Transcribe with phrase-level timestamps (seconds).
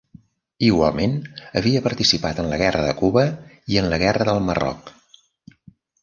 [0.67, 1.11] Igualment,
[1.59, 3.25] havia participat en la guerra de Cuba
[3.73, 4.91] i en la guerra del Marroc.